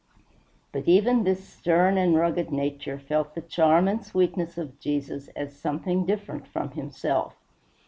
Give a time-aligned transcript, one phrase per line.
[0.71, 5.55] But even this stern and rugged nature felt the charm and sweetness of Jesus, as
[5.55, 7.35] something different from himself.